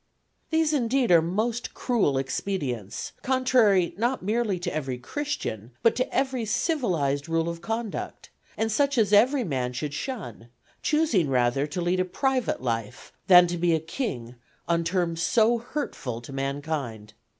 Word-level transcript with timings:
These 0.49 0.73
indeed 0.73 1.11
are 1.11 1.21
most 1.21 1.75
cruel 1.75 2.17
expedients, 2.17 3.11
contrary 3.21 3.93
not 3.99 4.23
merely 4.23 4.57
to 4.57 4.73
every 4.73 4.97
Christian, 4.97 5.73
but 5.83 5.95
to 5.95 6.11
every 6.11 6.43
civilized 6.43 7.29
rule 7.29 7.47
of 7.47 7.61
conduct, 7.61 8.31
and 8.57 8.71
such 8.71 8.97
as 8.97 9.13
every 9.13 9.43
man 9.43 9.73
should 9.73 9.93
shun, 9.93 10.49
choosing 10.81 11.29
rather 11.29 11.67
to 11.67 11.81
lead 11.81 11.99
a 11.99 12.05
private 12.05 12.63
life 12.63 13.13
than 13.27 13.45
to 13.45 13.59
be 13.59 13.75
a 13.75 13.79
king 13.79 14.33
on 14.67 14.83
terms 14.83 15.21
so 15.21 15.59
hurtful 15.59 16.19
to 16.21 16.33
mankind. 16.33 17.13